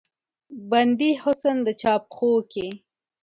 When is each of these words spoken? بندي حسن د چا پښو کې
بندي 0.71 1.11
حسن 1.23 1.55
د 1.67 1.69
چا 1.81 1.93
پښو 2.07 2.31
کې 2.51 2.67